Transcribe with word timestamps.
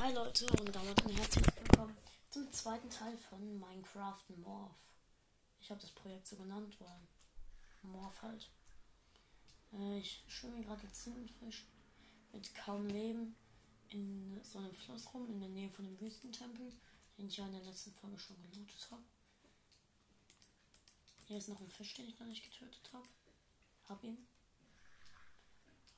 Hi 0.00 0.12
Leute 0.12 0.46
und 0.46 0.72
damit 0.72 1.04
ein 1.04 1.10
herzlich 1.10 1.44
willkommen 1.56 1.96
zum 2.30 2.52
zweiten 2.52 2.88
Teil 2.88 3.18
von 3.18 3.58
Minecraft 3.58 4.22
Morph. 4.36 4.76
Ich 5.60 5.70
habe 5.72 5.80
das 5.80 5.90
Projekt 5.90 6.24
so 6.28 6.36
genannt, 6.36 6.76
weil 6.78 7.00
Morph 7.82 8.22
halt. 8.22 8.48
Äh, 9.72 9.98
ich 9.98 10.22
schwimme 10.28 10.62
gerade 10.62 10.86
als 10.86 11.02
Tintenfisch 11.02 11.66
mit 12.32 12.54
kaum 12.54 12.86
Leben 12.86 13.34
in 13.88 14.40
so 14.44 14.60
einem 14.60 14.72
Fluss 14.72 15.12
rum, 15.12 15.28
in 15.32 15.40
der 15.40 15.48
Nähe 15.48 15.70
von 15.70 15.84
dem 15.84 16.00
Wüstentempel, 16.00 16.72
den 17.18 17.26
ich 17.26 17.36
ja 17.36 17.46
in 17.46 17.52
der 17.52 17.64
letzten 17.64 17.92
Folge 17.94 18.20
schon 18.20 18.36
gelootet 18.52 18.88
habe. 18.92 19.02
Hier 21.26 21.38
ist 21.38 21.48
noch 21.48 21.60
ein 21.60 21.68
Fisch, 21.68 21.94
den 21.94 22.08
ich 22.08 22.20
noch 22.20 22.26
nicht 22.28 22.44
getötet 22.44 22.88
habe. 22.92 23.08
Hab 23.88 24.04
ihn. 24.04 24.28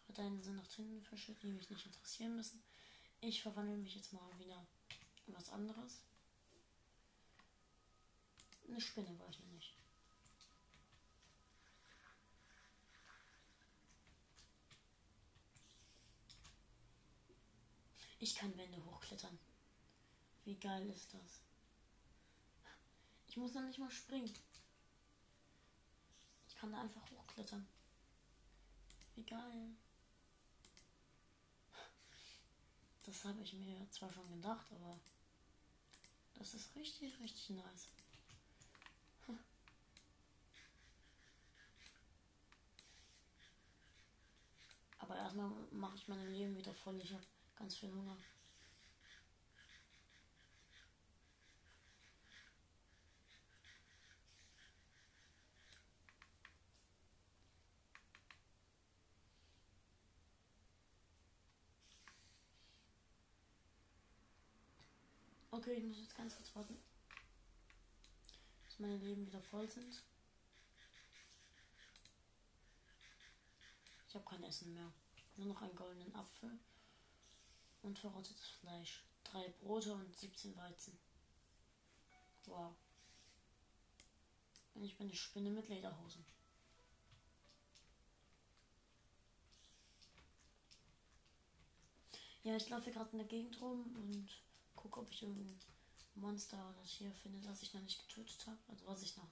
Hat 0.09 0.21
einen 0.21 0.43
Sinn 0.43 0.57
nach 0.57 0.69
Tintenfische, 0.69 1.35
die 1.43 1.53
mich 1.53 1.69
nicht 1.69 1.85
interessieren 1.85 2.37
müssen. 2.37 2.63
Ich 3.23 3.43
verwandle 3.43 3.77
mich 3.77 3.95
jetzt 3.95 4.13
mal 4.13 4.39
wieder 4.39 4.67
in 5.27 5.35
was 5.35 5.51
anderes. 5.51 6.01
Eine 8.67 8.81
Spinne 8.81 9.19
war 9.19 9.29
ich 9.29 9.39
noch 9.41 9.49
nicht. 9.49 9.75
Ich 18.23 18.35
kann 18.35 18.57
Wände 18.57 18.85
hochklettern. 18.85 19.39
Wie 20.45 20.55
geil 20.55 20.89
ist 20.91 21.13
das? 21.15 21.41
Ich 23.29 23.37
muss 23.37 23.55
noch 23.55 23.63
nicht 23.63 23.79
mal 23.79 23.91
springen. 23.91 24.33
Ich 26.49 26.57
kann 26.57 26.73
da 26.73 26.81
einfach 26.81 27.11
hochklettern. 27.11 27.67
Wie 29.15 29.25
geil. 29.25 29.75
Das 33.07 33.25
habe 33.25 33.43
ich 33.43 33.53
mir 33.55 33.87
zwar 33.91 34.13
schon 34.13 34.29
gedacht, 34.31 34.67
aber 34.73 34.99
das 36.35 36.55
ist 36.55 36.75
richtig, 36.77 37.19
richtig 37.21 37.51
nice. 37.51 37.89
Aber 44.99 45.17
erstmal 45.17 45.51
mache 45.73 45.97
ich 45.97 46.07
mein 46.09 46.33
Leben 46.33 46.57
wieder 46.57 46.73
voll. 46.73 47.01
Ich 47.01 47.13
habe 47.13 47.25
ganz 47.57 47.77
viel 47.77 47.91
Hunger. 47.91 48.17
Okay, 65.71 65.79
ich 65.79 65.85
muss 65.85 66.01
jetzt 66.01 66.17
ganz 66.17 66.35
kurz 66.35 66.57
warten. 66.57 66.77
Dass 68.65 68.81
meine 68.81 68.97
Leben 68.97 69.25
wieder 69.25 69.41
voll 69.41 69.69
sind. 69.69 70.03
Ich 74.09 74.15
habe 74.17 74.25
kein 74.25 74.43
Essen 74.43 74.75
mehr. 74.75 74.93
Nur 75.37 75.47
noch 75.47 75.63
einen 75.63 75.77
goldenen 75.77 76.13
Apfel 76.13 76.59
und 77.83 77.97
verrottetes 77.97 78.49
Fleisch. 78.49 79.05
Drei 79.23 79.49
Brote 79.61 79.95
und 79.95 80.17
17 80.17 80.57
Weizen. 80.57 80.99
Wow. 82.47 82.75
Und 84.75 84.83
ich 84.83 84.99
bin 84.99 85.07
eine 85.07 85.17
Spinne 85.17 85.51
mit 85.51 85.69
Lederhosen. 85.69 86.25
Ja, 92.43 92.57
ich 92.57 92.69
laufe 92.69 92.91
gerade 92.91 93.11
in 93.13 93.19
der 93.19 93.29
Gegend 93.29 93.61
rum 93.61 93.95
und 93.95 94.50
gucke, 94.81 95.01
ob 95.01 95.11
ich 95.11 95.23
irgendein 95.23 95.59
Monster 96.15 96.71
oder 96.71 96.83
Tier 96.83 97.13
finde, 97.13 97.47
das 97.47 97.63
ich 97.63 97.75
noch 97.75 97.83
nicht 97.83 98.01
getötet 98.09 98.47
habe. 98.47 98.59
Also 98.69 98.87
was 98.87 99.03
ich 99.03 99.17
noch 99.17 99.29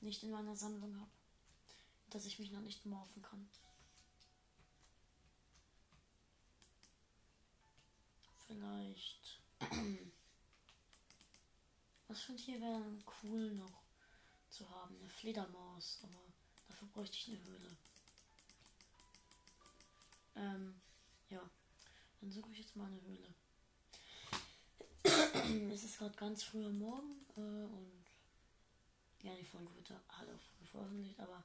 nicht 0.00 0.22
in 0.22 0.30
meiner 0.30 0.56
Sammlung 0.56 0.98
habe. 1.00 1.10
Dass 2.10 2.24
ich 2.24 2.38
mich 2.38 2.50
noch 2.50 2.62
nicht 2.62 2.86
morphen 2.86 3.22
kann. 3.22 3.48
Vielleicht. 8.46 9.40
Was 12.08 12.22
für 12.22 12.32
ein 12.32 12.38
Tier 12.38 12.58
wäre 12.58 12.82
cool 13.22 13.52
noch 13.52 13.82
zu 14.48 14.66
haben? 14.70 14.96
Eine 14.96 15.10
Fledermaus, 15.10 15.98
aber 16.02 16.32
dafür 16.66 16.88
bräuchte 16.88 17.18
ich 17.18 17.28
eine 17.28 17.44
Höhle. 17.44 17.76
Ähm, 20.36 20.80
ja. 21.28 21.50
Dann 22.20 22.32
suche 22.32 22.50
ich 22.52 22.60
jetzt 22.60 22.76
mal 22.76 22.86
eine 22.86 23.02
Höhle. 23.02 23.34
es 25.72 25.84
ist 25.84 25.98
gerade 25.98 26.16
ganz 26.16 26.42
früh 26.42 26.64
am 26.64 26.78
Morgen 26.78 27.16
äh, 27.36 27.40
und 27.40 28.04
ja, 29.22 29.34
die 29.34 29.44
Folge 29.44 29.74
wird 29.74 29.90
halt 29.90 30.28
auch 30.28 30.40
früh 30.40 30.66
veröffentlicht, 30.66 31.18
aber 31.18 31.42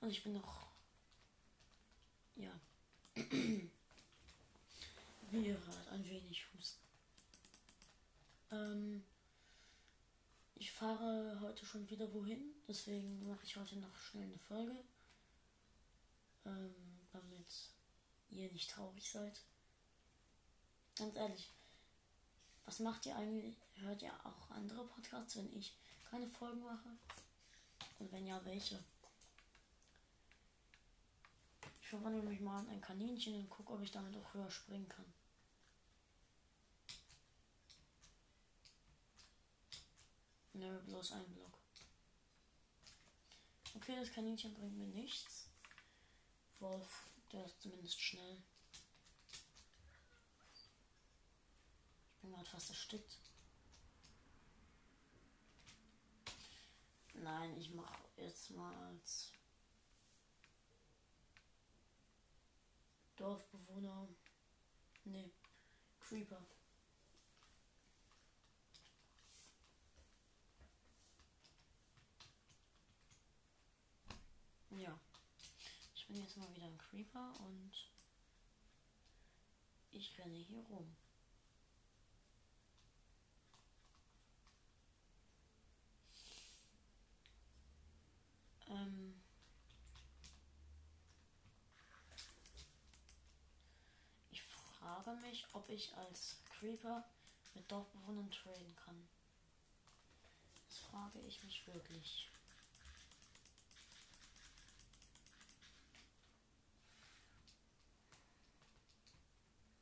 und 0.00 0.10
ich 0.10 0.22
bin 0.22 0.32
noch 0.34 0.66
ja 2.36 2.50
wie 5.32 5.46
ihr 5.46 5.54
hört, 5.54 5.88
ein 5.88 6.08
wenig 6.08 6.44
husten. 6.54 6.82
Ähm, 8.50 9.02
ich 10.56 10.70
fahre 10.70 11.40
heute 11.40 11.64
schon 11.64 11.88
wieder 11.88 12.12
wohin, 12.12 12.52
deswegen 12.68 13.26
mache 13.26 13.44
ich 13.44 13.56
heute 13.56 13.76
noch 13.76 13.96
schnell 13.96 14.24
eine 14.24 14.38
Folge, 14.38 14.76
ähm, 16.44 16.74
damit 17.12 17.70
ihr 18.30 18.52
nicht 18.52 18.70
traurig 18.70 19.10
seid. 19.10 19.40
Ganz 20.96 21.16
ehrlich, 21.16 21.50
was 22.64 22.78
macht 22.78 23.06
ihr 23.06 23.16
eigentlich? 23.16 23.56
Hört 23.76 24.02
ihr 24.02 24.12
auch 24.24 24.50
andere 24.50 24.86
Podcasts, 24.86 25.36
wenn 25.36 25.52
ich 25.56 25.76
keine 26.10 26.28
Folgen 26.28 26.62
mache? 26.62 26.96
Und 27.98 28.12
wenn 28.12 28.26
ja, 28.26 28.44
welche? 28.44 28.82
Ich 31.80 31.88
verwandle 31.88 32.22
mich 32.22 32.40
mal 32.40 32.62
in 32.64 32.70
ein 32.70 32.80
Kaninchen 32.80 33.34
und 33.34 33.50
gucke, 33.50 33.72
ob 33.72 33.82
ich 33.82 33.90
damit 33.90 34.16
auch 34.16 34.34
höher 34.34 34.50
springen 34.50 34.88
kann. 34.88 35.12
Nö, 40.54 40.78
bloß 40.80 41.12
ein 41.12 41.34
Block. 41.34 41.58
Okay, 43.74 43.96
das 43.96 44.12
Kaninchen 44.12 44.54
bringt 44.54 44.76
mir 44.76 44.86
nichts. 44.86 45.48
Wolf, 46.58 47.06
der 47.32 47.44
ist 47.44 47.60
zumindest 47.60 48.00
schnell. 48.00 48.42
Bin 52.22 52.30
gerade 52.30 52.48
fast 52.48 52.70
erstickt. 52.70 53.18
Nein, 57.14 57.56
ich 57.58 57.70
mache 57.74 57.98
jetzt 58.16 58.50
mal 58.50 58.74
als 58.86 59.32
Dorfbewohner. 63.16 64.08
Nee, 65.04 65.30
Creeper. 66.00 66.44
Ja. 74.70 74.98
Ich 75.94 76.06
bin 76.06 76.16
jetzt 76.16 76.36
mal 76.36 76.54
wieder 76.54 76.66
ein 76.66 76.78
Creeper 76.78 77.32
und 77.40 77.72
ich 79.90 80.18
renne 80.18 80.38
hier 80.38 80.62
rum. 80.64 80.96
Ähm 88.72 89.14
ich 94.30 94.42
mich, 95.32 95.46
ob 95.54 95.66
ich 95.70 95.96
als 95.96 96.36
Creeper 96.44 97.02
mit 97.54 97.70
Dorfbewohnern 97.72 98.30
traden 98.30 98.76
kann. 98.76 99.08
Das 100.68 100.78
frage 100.78 101.20
ich 101.20 101.42
mich 101.42 101.66
wirklich. 101.66 102.28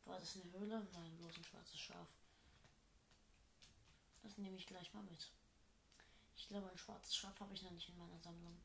War 0.04 0.20
das 0.20 0.36
eine 0.36 0.52
Höhle? 0.52 0.86
Nein, 0.92 1.16
bloß 1.18 1.36
ein 1.36 1.44
schwarzes 1.44 1.80
Schaf. 1.80 2.06
Das 4.22 4.38
nehme 4.38 4.56
ich 4.56 4.66
gleich 4.68 4.94
mal 4.94 5.02
mit. 5.02 5.30
Ich 6.36 6.46
glaube, 6.46 6.70
ein 6.70 6.78
schwarzes 6.78 7.16
Schaf 7.16 7.40
habe 7.40 7.54
ich 7.54 7.62
noch 7.62 7.72
nicht 7.72 7.88
in 7.88 7.98
meiner 7.98 8.20
Sammlung. 8.20 8.56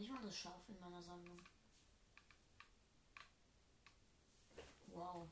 Ich 0.00 0.10
das 0.28 0.36
Schaf 0.36 0.68
in 0.68 0.78
meiner 0.78 1.02
Sammlung. 1.02 1.40
Wow. 4.88 5.28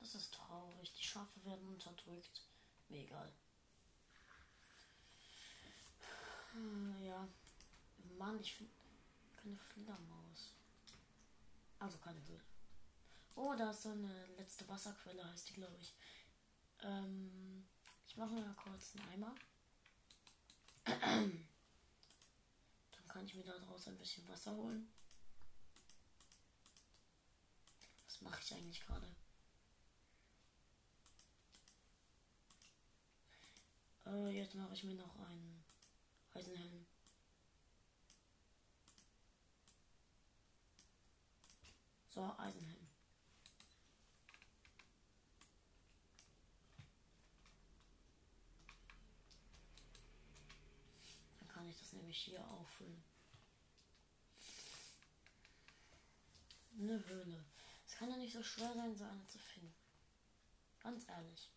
Das 0.00 0.14
ist 0.14 0.34
traurig. 0.34 0.92
Die 0.92 1.04
Schafe 1.04 1.44
werden 1.44 1.66
unterdrückt. 1.68 2.42
Mir 2.88 3.02
egal. 3.02 3.32
Mann, 8.18 8.40
ich 8.40 8.52
finde 8.54 8.72
keine 9.40 9.56
Fledermaus. 9.56 10.52
Also 11.78 11.98
keine 11.98 12.20
Höhle. 12.26 12.42
Oh, 13.36 13.54
da 13.56 13.70
ist 13.70 13.84
so 13.84 13.90
eine 13.90 14.26
letzte 14.36 14.68
Wasserquelle, 14.68 15.24
heißt 15.24 15.48
die, 15.48 15.54
glaube 15.54 15.76
ich. 15.80 15.94
Ähm, 16.82 17.66
ich 18.06 18.16
mache 18.16 18.34
mal 18.34 18.54
kurz 18.54 18.96
einen 18.96 19.08
Eimer. 19.12 19.34
Kann 23.08 23.24
ich 23.24 23.34
mir 23.34 23.44
daraus 23.44 23.88
ein 23.88 23.98
bisschen 23.98 24.28
Wasser 24.28 24.54
holen. 24.54 24.92
Was 28.04 28.20
mache 28.20 28.40
ich 28.42 28.54
eigentlich 28.54 28.80
gerade? 28.80 29.16
Äh, 34.06 34.28
jetzt 34.30 34.54
mache 34.54 34.74
ich 34.74 34.84
mir 34.84 34.94
noch 34.94 35.18
einen 35.18 35.64
Eisenhelm. 36.32 36.86
So, 42.10 42.22
Eisenhelm. 42.38 42.88
Dann 51.38 51.48
kann 52.08 52.14
ich 52.14 52.24
das 52.24 52.32
nämlich 52.32 52.40
hier 52.40 52.50
auffüllen. 52.50 53.04
Eine 56.78 57.06
Höhle. 57.06 57.44
Es 57.86 57.96
kann 57.96 58.10
ja 58.10 58.16
nicht 58.16 58.32
so 58.32 58.42
schwer 58.42 58.72
sein, 58.74 58.96
so 58.96 59.04
eine 59.04 59.26
zu 59.26 59.38
finden. 59.38 59.74
Ganz 60.82 61.08
ehrlich. 61.08 61.50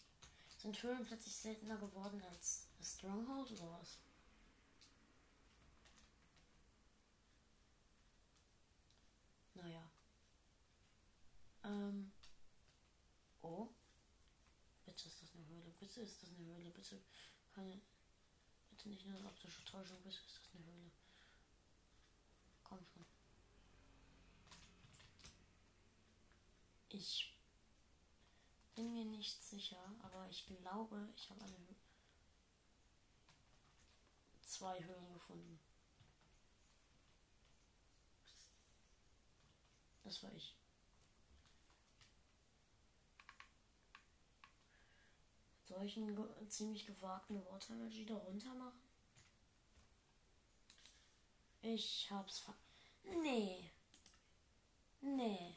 Sind 0.58 0.82
Höhlen 0.84 1.06
plötzlich 1.06 1.36
seltener 1.36 1.78
geworden 1.78 2.22
als 2.24 2.68
Stronghold 2.82 3.52
oder 3.52 3.72
was? 3.80 4.00
Naja. 9.54 9.90
Ähm. 11.64 12.12
Oh. 13.42 13.70
Bitte 14.86 15.08
ist 15.08 15.22
das 15.22 15.36
eine 15.36 15.48
Höhle. 15.48 15.72
Bitte 15.80 16.02
ist 16.02 16.22
das 16.22 16.30
eine 16.30 16.46
Höhle. 16.46 16.70
Bitte 16.72 17.02
keine. 17.54 17.80
Bitte 18.82 18.90
nicht 18.90 19.06
nur 19.06 19.30
optische 19.30 19.64
Täuschung. 19.64 19.98
Bitte 20.02 20.18
ist 20.18 20.26
das 20.26 20.56
eine 20.56 20.66
Höhle. 20.66 20.92
Komm 22.64 22.80
schon. 22.84 23.06
Ich 26.90 27.32
bin 28.74 28.92
mir 28.92 29.06
nicht 29.06 29.44
sicher, 29.44 29.78
aber 30.02 30.28
ich 30.32 30.48
glaube, 30.48 31.10
ich 31.16 31.30
habe 31.30 31.44
eine 31.44 31.58
Hö 31.58 31.76
zwei 34.42 34.84
Höhlen 34.84 35.14
gefunden. 35.14 35.60
Das 40.04 40.24
war 40.24 40.34
ich. 40.34 40.56
Einen 45.76 46.16
ge 46.16 46.26
ziemlich 46.48 46.86
gewagten 46.86 47.44
Water 47.46 47.74
Energy 47.74 48.06
da 48.06 48.16
runter 48.16 48.54
machen? 48.54 48.82
Ich 51.62 52.10
hab's 52.10 52.40
ver... 52.40 52.56
Nee. 53.04 53.72
Nee. 55.02 55.56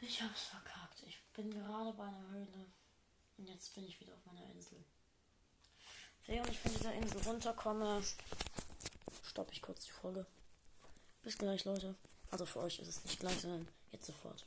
Ich 0.00 0.22
hab's 0.22 0.42
verkackt. 0.42 1.02
Ich 1.06 1.20
bin 1.34 1.50
gerade 1.50 1.92
bei 1.92 2.04
einer 2.04 2.28
Höhle. 2.30 2.66
Und 3.36 3.48
jetzt 3.48 3.74
bin 3.74 3.84
ich 3.84 4.00
wieder 4.00 4.14
auf 4.14 4.24
meiner 4.26 4.44
Insel. 4.50 4.84
Während 6.26 6.50
ich 6.50 6.58
von 6.58 6.72
dieser 6.72 6.92
Insel 6.94 7.20
runterkomme, 7.22 8.02
stoppe 9.22 9.52
ich 9.52 9.62
kurz 9.62 9.84
die 9.84 9.92
Folge. 9.92 10.26
Bis 11.22 11.36
gleich, 11.38 11.64
Leute. 11.64 11.96
Also 12.30 12.46
für 12.46 12.60
euch 12.60 12.78
ist 12.78 12.88
es 12.88 13.04
nicht 13.04 13.20
gleich, 13.20 13.40
sondern 13.40 13.68
jetzt 13.92 14.06
sofort. 14.06 14.46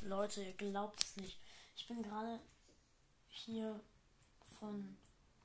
Leute, 0.00 0.42
ihr 0.42 0.52
glaubt 0.54 1.02
es 1.02 1.16
nicht. 1.16 1.38
Ich 1.76 1.86
bin 1.86 2.02
gerade 2.02 2.40
hier 3.28 3.80
von 4.58 4.96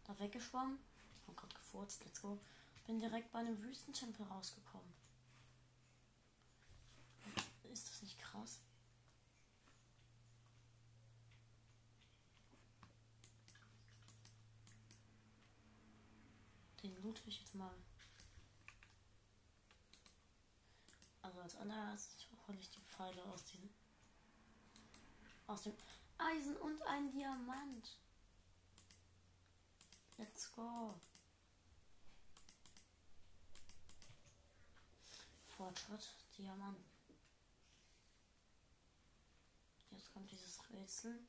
da 0.06 0.18
weggeschwommen. 0.20 0.80
Hab 1.28 1.38
gerade 1.38 1.56
gefurzt, 1.56 2.04
let's 2.06 2.22
go. 2.22 2.40
Bin 2.86 3.00
direkt 3.00 3.32
bei 3.32 3.40
einem 3.40 3.62
Wüstentempel 3.62 4.26
rausgekommen. 4.26 4.94
Ist 7.72 7.90
das 7.90 8.02
nicht 8.02 8.18
krass? 8.20 8.60
Den 16.82 16.96
loot 17.02 17.22
ich 17.26 17.40
jetzt 17.40 17.56
mal. 17.56 17.74
Also 21.22 21.40
als 21.42 21.56
allererstes 21.58 22.18
hole 22.48 22.60
ich 22.60 22.70
die 22.72 22.82
Pfeile 22.82 23.24
aus 23.26 23.46
dem 23.46 23.70
aus 25.48 25.64
dem 25.64 25.74
Eisen 26.18 26.58
und 26.58 26.82
ein 26.84 27.10
Diamant. 27.12 27.98
Let's 30.18 30.52
go. 30.52 31.00
Fortschritt, 35.46 36.06
Diamant. 36.38 36.78
Jetzt 39.92 40.14
kommt 40.14 40.30
dieses 40.30 40.60
Rätsel. 40.70 41.20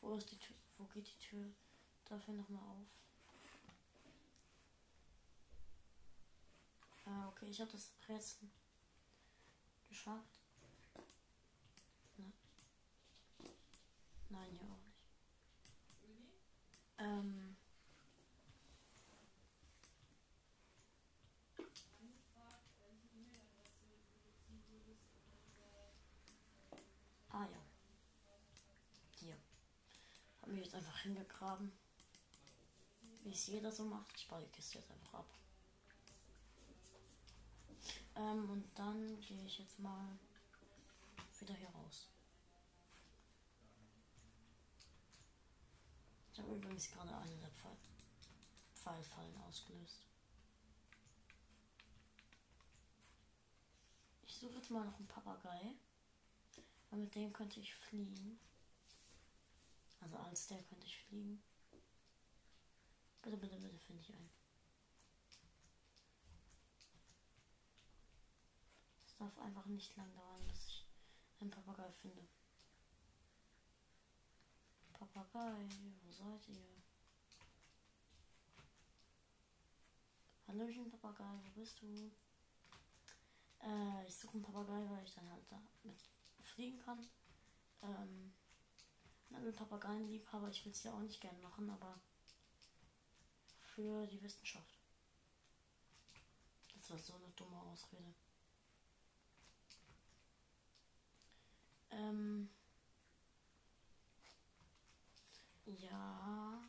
Wo 0.00 0.16
ist 0.16 0.30
die 0.30 0.38
Tür? 0.38 0.56
Wo 0.78 0.84
geht 0.86 1.06
die 1.06 1.18
Tür 1.18 1.46
dafür 2.06 2.34
nochmal 2.34 2.62
auf? 2.62 2.88
Ah, 7.10 7.26
okay, 7.28 7.46
ich 7.46 7.60
habe 7.60 7.72
das 7.72 7.92
Rätsel 8.08 8.48
geschafft. 9.88 10.38
Ne? 12.16 12.32
Nein, 14.28 14.56
hier 14.56 14.70
auch 14.70 14.80
nicht. 14.84 15.00
Ähm. 16.98 17.56
Ah 27.30 27.42
ja. 27.44 27.62
Hier. 29.18 29.36
Hab 30.42 30.48
mich 30.50 30.64
jetzt 30.64 30.74
einfach 30.74 30.98
hingegraben. 31.00 31.72
Wie 33.24 33.32
es 33.32 33.48
jeder 33.48 33.72
so 33.72 33.84
macht. 33.84 34.16
Ich 34.16 34.28
baue 34.28 34.42
die 34.42 34.52
Kiste 34.52 34.78
jetzt 34.78 34.90
einfach 34.92 35.14
ab. 35.20 35.40
Ähm, 38.20 38.50
und 38.50 38.64
dann 38.74 39.18
gehe 39.20 39.46
ich 39.46 39.58
jetzt 39.58 39.78
mal 39.78 40.18
wieder 41.38 41.54
hier 41.54 41.70
raus. 41.70 42.08
Ich 46.32 46.38
habe 46.38 46.54
übrigens 46.54 46.90
gerade 46.90 47.16
eine 47.16 47.36
der 47.38 47.50
Pfeil 47.50 47.76
Pfeilfallen 48.74 49.36
ausgelöst. 49.42 50.06
Ich 54.22 54.36
suche 54.36 54.56
jetzt 54.56 54.70
mal 54.70 54.84
noch 54.84 54.98
einen 54.98 55.08
Papagei. 55.08 55.74
Und 56.90 57.00
mit 57.00 57.14
dem 57.14 57.32
könnte 57.32 57.60
ich 57.60 57.74
fliegen. 57.74 58.38
Also 60.00 60.16
als 60.16 60.46
der 60.48 60.62
könnte 60.64 60.86
ich 60.86 60.98
fliegen. 61.04 61.42
Bitte, 63.22 63.36
bitte, 63.36 63.56
bitte 63.56 63.78
finde 63.78 64.02
ich 64.02 64.14
einen. 64.14 64.39
Darf 69.20 69.38
einfach 69.38 69.66
nicht 69.66 69.94
lang 69.96 70.12
dauern, 70.14 70.46
bis 70.48 70.66
ich 70.66 70.86
einen 71.40 71.50
Papagei 71.50 71.92
finde. 71.92 72.26
Papagei, 74.94 75.68
wo 76.02 76.10
seid 76.10 76.48
ihr? 76.48 76.82
Hallöchen 80.48 80.90
Papagei, 80.90 81.38
wo 81.44 81.60
bist 81.60 81.80
du? 81.82 82.10
Äh, 83.62 84.06
ich 84.06 84.16
suche 84.16 84.34
einen 84.34 84.42
Papagei, 84.42 84.88
weil 84.88 85.04
ich 85.04 85.14
dann 85.14 85.30
halt 85.30 85.44
da 85.50 85.60
mit 85.82 86.00
fliegen 86.42 86.78
kann. 86.78 87.06
Ähm, 87.82 88.32
alle 89.32 89.52
Papageienliebhaber, 89.52 90.48
ich 90.48 90.64
will 90.64 90.72
es 90.72 90.82
ja 90.82 90.94
auch 90.94 91.00
nicht 91.00 91.20
gern 91.20 91.40
machen, 91.42 91.68
aber 91.70 92.00
für 93.60 94.06
die 94.06 94.22
Wissenschaft. 94.22 94.78
Das 96.74 96.90
war 96.90 96.98
so 96.98 97.14
eine 97.14 97.30
dumme 97.36 97.60
Ausrede. 97.60 98.14
Ähm, 101.90 102.48
ja. 105.66 106.60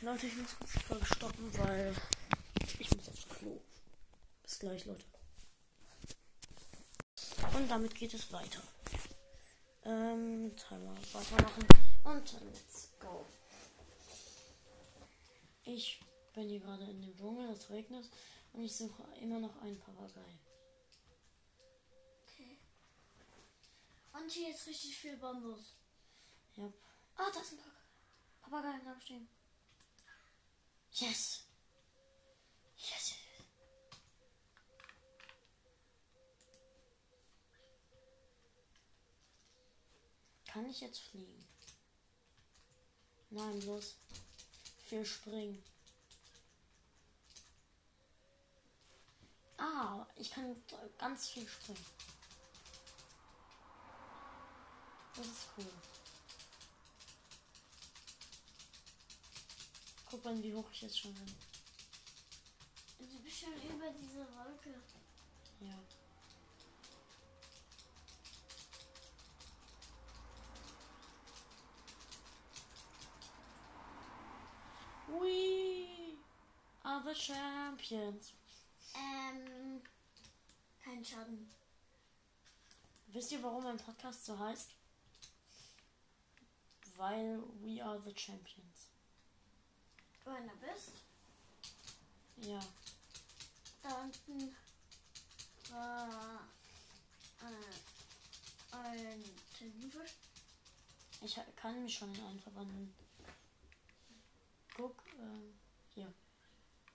Leute, 0.00 0.26
ich 0.26 0.36
muss 0.36 0.56
kurz 0.58 0.72
die 0.72 0.80
Folge 0.80 1.06
stoppen, 1.06 1.58
weil 1.58 1.94
ich 2.78 2.90
muss 2.96 3.08
aufs 3.08 3.28
Klo. 3.28 3.60
Bis 4.42 4.58
gleich, 4.58 4.84
Leute. 4.84 5.04
Und 7.54 7.68
damit 7.68 7.94
geht 7.94 8.12
es 8.14 8.32
weiter. 8.32 8.62
Ähm, 9.84 10.52
Timer 10.56 10.94
weitermachen. 11.12 11.66
Und 12.04 12.40
let's 12.44 12.90
go. 12.98 13.24
Ich 15.64 16.00
bin 16.34 16.48
hier 16.48 16.60
gerade 16.60 16.84
in 16.84 17.00
dem 17.02 17.16
Dschungel, 17.16 17.50
es 17.50 17.70
regnet. 17.70 18.08
Und 18.52 18.62
ich 18.62 18.74
suche 18.74 19.04
immer 19.20 19.38
noch 19.38 19.60
einen 19.62 19.78
Papagei. 19.78 20.38
Und 24.12 24.30
hier 24.30 24.50
ist 24.50 24.66
richtig 24.66 24.96
viel 24.96 25.16
Bambus. 25.16 25.76
Ja. 26.56 26.72
Ah, 27.16 27.30
da 27.32 27.40
ist 27.40 27.52
ein 27.52 27.58
Papagei 28.40 28.78
am 28.86 29.00
Stehen. 29.00 29.28
Yes! 30.92 31.44
Yes! 32.76 33.14
Kann 40.44 40.68
ich 40.68 40.82
jetzt 40.82 41.00
fliegen? 41.00 41.48
Nein, 43.30 43.62
los. 43.62 43.96
Viel 44.84 45.06
springen. 45.06 45.64
Ah, 49.56 50.06
ich 50.16 50.30
kann 50.30 50.62
ganz 50.98 51.30
viel 51.30 51.48
springen. 51.48 51.86
Das 55.14 55.26
ist 55.26 55.48
cool. 55.56 55.66
Guck 60.10 60.24
mal, 60.24 60.42
wie 60.42 60.54
hoch 60.54 60.70
ich 60.72 60.82
jetzt 60.82 60.98
schon 60.98 61.14
bin. 61.14 61.34
Du 62.98 63.18
bist 63.20 63.40
schon 63.40 63.54
über 63.54 63.90
diese 63.90 64.20
Wolke. 64.20 64.74
Ja. 65.60 65.78
We 75.08 76.16
are 76.84 77.02
the 77.04 77.14
champions. 77.14 78.32
Ähm, 78.94 79.82
kein 80.82 81.04
Schaden. 81.04 81.50
Wisst 83.08 83.32
ihr, 83.32 83.42
warum 83.42 83.64
mein 83.64 83.76
Podcast 83.76 84.24
so 84.24 84.38
heißt? 84.38 84.70
Weil 87.02 87.42
we 87.64 87.80
are 87.80 87.98
the 87.98 88.14
champions. 88.14 88.86
Du 90.24 90.30
einer 90.30 90.54
bist. 90.54 90.92
Ja. 92.36 92.60
Da 93.82 94.02
unten 94.02 94.54
war 95.68 96.46
äh, 97.40 98.76
ein 98.76 99.24
Tintenfisch. 99.58 100.12
Ich 101.22 101.40
kann 101.56 101.82
mich 101.82 101.92
schon 101.92 102.14
in 102.14 102.24
einen 102.24 102.38
verwandeln. 102.38 102.94
Guck, 104.76 105.02
ähm, 105.18 105.58
hier. 105.92 106.12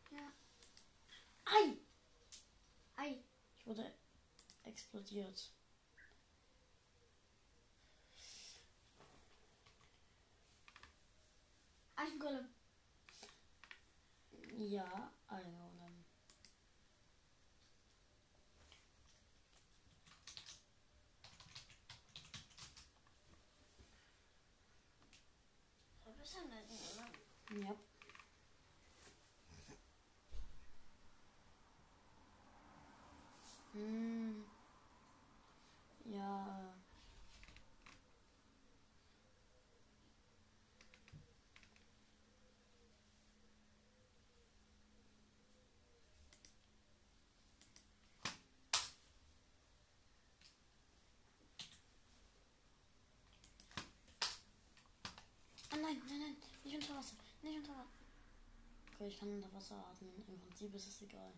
Ja. 0.09 0.31
Ei! 1.43 1.75
Ei. 2.95 3.17
Ich 3.59 3.67
wurde 3.67 3.91
explodiert. 4.63 5.51
Eisengolem. 11.97 12.47
Ja, 14.57 15.11
also 15.27 15.49
dann. 15.79 16.05
Da 26.05 26.11
bist 26.11 26.35
du 26.35 26.39
ein 26.39 26.53
Eisengolem. 26.53 27.67
Ja. 27.67 27.75
Hm. 33.73 34.45
Ja. 36.05 36.73
Ah 55.69 55.76
nein, 55.87 56.01
nein, 56.09 56.19
nein, 56.19 56.37
nicht 56.63 56.75
unter 56.75 56.97
Wasser, 56.97 57.15
nicht 57.41 57.57
unter 57.57 57.71
Wasser. 57.71 57.87
Okay, 58.93 59.07
ich 59.07 59.19
kann 59.19 59.29
unter 59.29 59.53
Wasser 59.53 59.75
atmen. 59.75 60.23
Im 60.27 60.39
Prinzip 60.39 60.73
ist 60.73 60.87
es 60.87 61.01
egal. 61.01 61.31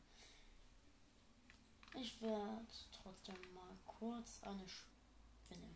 Ich 1.96 2.22
werde 2.22 2.66
trotzdem 3.02 3.36
mal 3.54 3.78
kurz 3.86 4.42
eine 4.44 4.68
Spinne. 4.68 5.76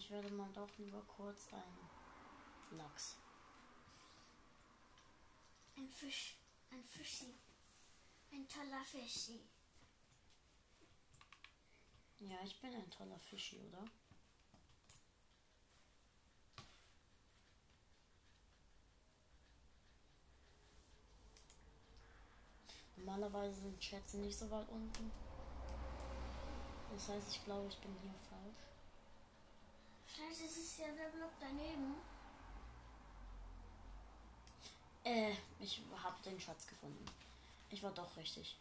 Ich 0.00 0.08
werde 0.10 0.30
mal 0.30 0.50
doch 0.54 0.70
lieber 0.78 1.02
kurz 1.02 1.52
einen 1.52 2.78
Lachs. 2.78 3.18
Ein 5.76 5.90
Fisch. 5.90 6.38
Ein 6.70 6.82
Fischi. 6.82 7.34
Ein 8.32 8.48
toller 8.48 8.82
Fischi. 8.82 9.42
Ja, 12.20 12.38
ich 12.42 12.58
bin 12.62 12.74
ein 12.74 12.90
toller 12.90 13.18
Fischi, 13.18 13.60
oder? 13.60 13.84
Normalerweise 22.96 23.60
sind 23.60 23.84
Schätze 23.84 24.16
nicht 24.16 24.38
so 24.38 24.50
weit 24.50 24.68
unten. 24.70 25.12
Das 26.90 27.06
heißt, 27.10 27.36
ich 27.36 27.44
glaube, 27.44 27.68
ich 27.68 27.78
bin 27.80 27.94
hier 28.00 28.14
falsch. 28.30 28.69
Ist 30.18 30.56
es 30.56 30.78
ja 30.78 30.86
der 30.92 31.08
Block 31.08 31.32
daneben. 31.38 31.94
Äh, 35.04 35.34
ich 35.58 35.80
habe 36.02 36.22
den 36.22 36.40
Schatz 36.40 36.66
gefunden. 36.66 37.04
Ich 37.70 37.82
war 37.82 37.92
doch 37.92 38.16
richtig. 38.16 38.58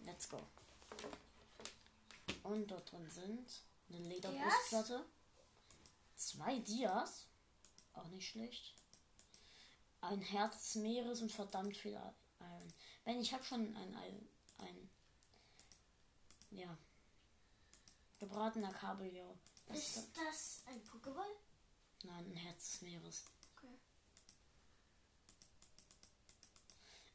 Let's 0.00 0.28
go. 0.28 0.40
Und 2.42 2.70
dort 2.70 2.90
drin 2.90 3.08
sind 3.10 3.62
eine 3.90 4.08
Lederbrustplatte, 4.08 5.04
zwei 6.16 6.58
Dias, 6.60 7.26
auch 7.94 8.06
nicht 8.08 8.28
schlecht, 8.28 8.74
ein 10.00 10.20
Herz 10.20 10.72
des 10.72 10.82
Meeres 10.82 11.22
und 11.22 11.32
verdammt 11.32 11.76
viel 11.76 11.92
Iron. 11.92 12.74
Ben, 13.04 13.20
ich 13.20 13.32
habe 13.32 13.44
schon 13.44 13.76
ein, 13.76 13.94
ein, 13.96 14.28
ein, 14.58 14.90
ja, 16.50 16.76
gebratener 18.18 18.72
Kabeljau. 18.72 19.36
Das 19.66 19.78
ist, 19.78 19.96
Ist 19.96 20.08
das 20.16 20.62
ein 20.66 20.80
Pokéball? 20.84 21.30
nein, 22.04 22.24
ein 22.30 22.36
Herz 22.36 22.70
des 22.72 22.82
Meeres. 22.82 23.24
Okay. 23.56 23.74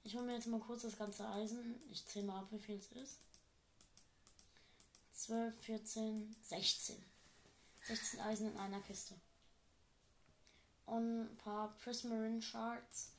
Ich 0.04 0.16
hole 0.16 0.26
mir 0.26 0.36
jetzt 0.36 0.48
mal 0.48 0.60
kurz 0.60 0.84
das 0.84 0.98
ganze 0.98 1.28
Eisen. 1.30 1.82
Ich 1.92 2.06
zähle 2.06 2.26
mal 2.28 2.40
ab, 2.42 2.48
wie 2.52 2.60
viel 2.60 2.78
es 2.78 2.92
ist. 2.92 3.18
12, 5.14 5.58
14, 5.62 6.36
16. 6.44 7.04
16 7.88 8.20
Eisen 8.22 8.52
in 8.52 8.58
einer 8.58 8.82
Kiste. 8.82 9.16
Und 10.86 11.22
ein 11.32 11.38
paar 11.38 11.74
Prismarine 11.78 12.42
Shards, 12.42 13.12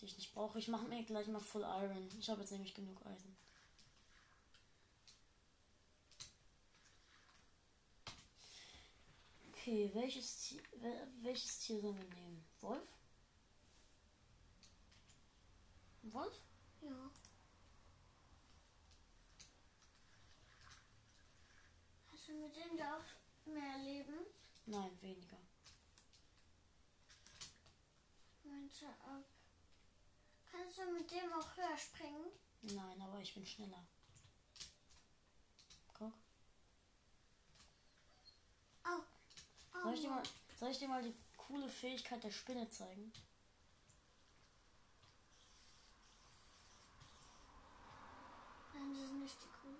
die 0.00 0.06
ich 0.06 0.16
nicht 0.16 0.34
brauche. 0.34 0.58
Ich 0.58 0.68
mache 0.68 0.86
mir 0.88 1.04
gleich 1.04 1.28
mal 1.28 1.40
Full 1.40 1.62
Iron. 1.62 2.08
Ich 2.18 2.28
habe 2.28 2.40
jetzt 2.40 2.50
nämlich 2.50 2.74
genug 2.74 3.04
Eisen. 3.06 3.36
Okay, 9.62 9.88
welches 9.94 10.38
Tier, 10.40 10.60
wel- 10.80 11.08
welches 11.22 11.60
Tier 11.60 11.80
sollen 11.80 11.96
wir 11.96 12.16
nehmen? 12.16 12.44
Wolf? 12.62 12.82
Wolf? 16.02 16.34
Ja. 16.80 17.10
Hast 22.10 22.26
du 22.26 22.32
mit 22.32 22.56
dem 22.56 22.76
da 22.76 22.96
auch 22.96 23.04
mehr 23.46 23.78
Leben? 23.78 24.26
Nein, 24.66 25.00
weniger. 25.00 25.38
Meinst 28.42 28.82
du 28.82 28.86
ab? 28.86 29.24
Kannst 30.50 30.76
du 30.78 30.90
mit 30.90 31.08
dem 31.08 31.32
auch 31.34 31.56
höher 31.56 31.78
springen? 31.78 32.32
Nein, 32.62 33.00
aber 33.00 33.20
ich 33.20 33.32
bin 33.32 33.46
schneller. 33.46 33.86
Soll 39.82 39.94
ich, 39.94 40.00
dir 40.00 40.10
mal, 40.10 40.22
soll 40.60 40.70
ich 40.70 40.78
dir 40.78 40.88
mal 40.88 41.02
die 41.02 41.14
coole 41.36 41.68
Fähigkeit 41.68 42.22
der 42.22 42.30
Spinne 42.30 42.68
zeigen? 42.70 43.12
Nein, 48.72 48.94
das 48.94 49.02
ist 49.02 49.12
nicht 49.14 49.42
die 49.42 49.48
cool. 49.64 49.76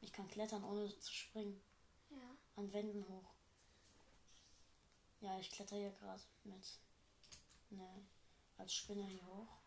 Ich 0.00 0.12
kann 0.12 0.28
klettern, 0.28 0.64
ohne 0.64 0.88
zu 0.98 1.12
springen. 1.12 1.62
Ja. 2.10 2.36
An 2.56 2.72
Wänden 2.72 3.06
hoch. 3.06 3.34
Ja, 5.20 5.38
ich 5.38 5.50
kletter 5.50 5.76
hier 5.76 5.90
gerade 5.90 6.22
mit. 6.44 6.80
Ne, 7.68 8.06
als 8.56 8.74
Spinne 8.74 9.04
hier 9.04 9.26
hoch. 9.26 9.58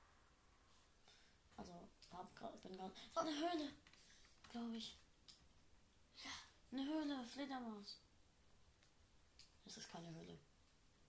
Also, 1.56 1.88
hab 2.12 2.36
grad, 2.36 2.62
bin 2.64 2.76
gerade. 2.76 2.94
Oh, 3.16 3.20
eine 3.20 3.32
Höhle! 3.32 3.74
Glaube 4.52 4.76
ich. 4.76 4.98
Eine 6.76 6.88
Höhle, 6.88 7.24
Fledermaus. 7.24 8.02
Es 9.66 9.78
ist 9.78 9.90
keine 9.90 10.14
Höhle. 10.14 10.38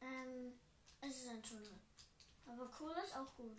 Ähm, 0.01 0.53
es 1.01 1.23
ist 1.23 1.29
ein 1.29 1.43
Tunnel. 1.43 1.73
Aber 2.47 2.71
cool 2.79 2.95
ist 3.05 3.17
auch 3.17 3.35
gut. 3.35 3.59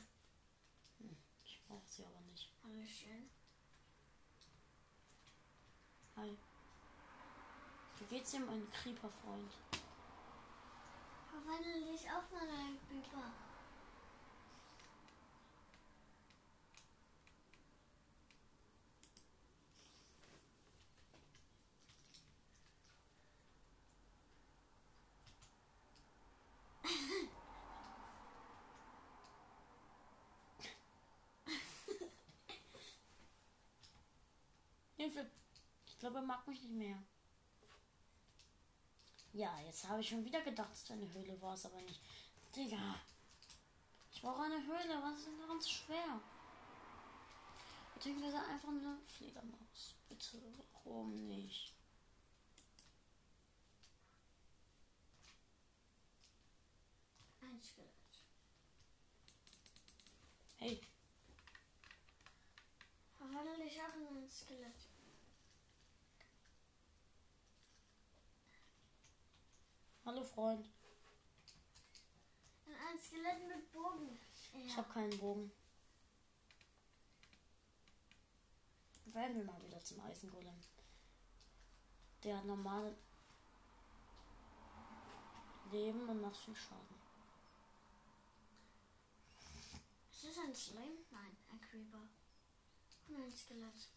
Ich 1.43 1.61
brauche 1.67 1.85
sie 1.85 2.05
aber 2.05 2.21
nicht. 2.21 2.49
Hallöchen. 2.63 3.29
Hi. 6.15 6.37
Wie 7.99 8.05
geht's 8.05 8.31
dir, 8.31 8.39
mein 8.39 8.71
Creeper-Freund? 8.71 9.51
Verwandle 11.29 11.91
dich 11.91 12.09
auch 12.09 12.31
mal 12.31 12.47
in 12.47 12.55
einen 12.55 12.79
Creeper. 12.87 13.33
Hilfe! 35.07 35.31
Ich 35.85 35.97
glaube, 35.99 36.17
er 36.17 36.23
mag 36.23 36.45
mich 36.47 36.61
nicht 36.61 36.73
mehr. 36.73 37.01
Ja, 39.31 39.57
jetzt 39.61 39.87
habe 39.87 40.01
ich 40.01 40.09
schon 40.09 40.25
wieder 40.25 40.41
gedacht, 40.41 40.71
dass 40.71 40.85
deine 40.85 41.11
Höhle 41.13 41.41
war 41.41 41.53
es 41.53 41.65
aber 41.65 41.79
nicht. 41.81 42.01
Digga. 42.55 42.95
Ich 44.11 44.21
brauche 44.21 44.43
eine 44.43 44.61
Höhle. 44.65 45.01
Was 45.01 45.19
ist 45.19 45.27
denn 45.27 45.39
daran 45.39 45.61
so 45.61 45.69
schwer? 45.69 46.19
Beziehungsweise 47.93 48.39
einfach 48.39 48.69
eine 48.69 48.97
Fledermaus. 49.05 49.95
Bitte, 50.09 50.41
warum 50.83 51.27
nicht? 51.27 51.73
Ein 57.41 57.61
Skelett. 57.61 57.91
Hey, 60.57 60.81
auch 63.37 63.45
in 63.95 64.17
ein 64.17 64.29
Skelett. 64.29 64.73
hallo 70.05 70.16
Freund. 70.27 70.65
In 72.65 72.73
ein 72.73 72.99
Skelett 72.99 73.47
mit 73.47 73.71
Bogen. 73.71 74.19
Ich 74.53 74.71
Ja. 74.71 74.77
habe 74.77 74.93
keinen 74.93 75.17
Bogen. 75.19 75.51
Werden 79.05 79.37
wir 79.37 79.43
mal 79.45 79.61
wieder 79.63 79.83
zum 79.83 79.99
Eisengolem. 80.01 80.53
Der 82.23 82.37
hat 82.37 82.45
normale 82.45 82.95
Leben 85.71 86.07
und 86.07 86.21
macht 86.21 86.37
viel 86.37 86.55
Schaden. 86.55 86.97
Ist 90.11 90.25
das 90.25 90.37
ein 90.39 90.53
Slime? 90.55 90.97
Nein, 91.11 91.37
ein 91.51 91.61
Creeper. 91.61 92.07
Und 93.07 93.15
ein 93.15 93.31
Skelett. 93.31 93.87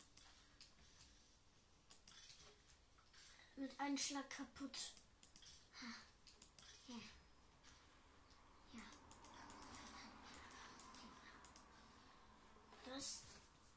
Mit 3.56 3.78
einem 3.78 3.98
Schlag 3.98 4.28
kaputt. 4.30 4.76
Ha. 5.82 5.86
Ja. 6.88 6.96
Ja. 8.72 8.80
Das 13.00 13.06
ist 13.08 13.22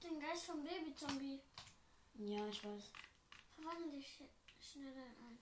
den 0.04 0.20
Geist 0.20 0.44
vom 0.44 0.62
Babyzombie. 0.66 1.40
Ja, 2.16 2.46
ich 2.46 2.62
weiß. 2.62 2.84
Verwandle 3.56 3.90
dich 3.92 4.06
sch- 4.06 4.64
schneller 4.74 5.06
in 5.06 5.26
ein. 5.26 5.40